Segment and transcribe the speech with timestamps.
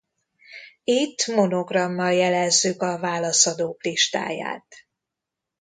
[0.83, 4.67] Itt monogrammal jelezzük a válaszadók listáját.